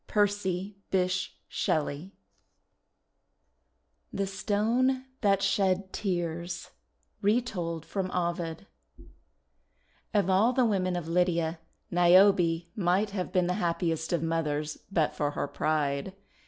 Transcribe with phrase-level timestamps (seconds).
[0.07, 2.11] PERCY BYSSHE SHELLEY
[4.11, 6.71] THE STONE THAT SHED TEARS
[7.21, 8.65] Retold from Ovid
[10.15, 11.59] OF all the women of Lydia,
[11.91, 16.13] Niobe might have been the happiest of mothers but for her pride.